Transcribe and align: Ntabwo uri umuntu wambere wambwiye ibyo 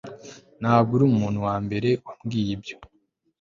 Ntabwo 0.61 0.91
uri 0.93 1.05
umuntu 1.11 1.39
wambere 1.47 1.89
wambwiye 2.05 2.49
ibyo 2.55 2.75